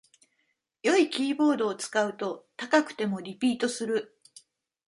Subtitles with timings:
[0.81, 4.17] 良いキーボードを使うと高くてもリピートする